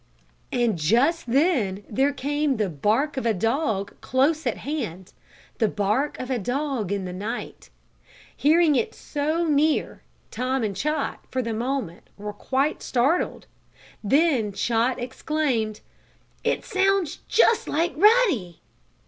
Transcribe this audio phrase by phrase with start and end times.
[0.51, 5.13] And just then there came the bark of a dog close at hand
[5.59, 7.69] the bark of a dog in the night.
[8.35, 10.01] Hearing it so near,
[10.31, 13.45] Tom and Chot, for the moment, were quite startled.
[14.03, 15.81] Then Chot exclaimed:
[16.43, 18.59] "It sounds just like Ruddy!"